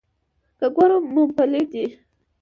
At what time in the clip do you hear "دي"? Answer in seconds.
1.71-1.85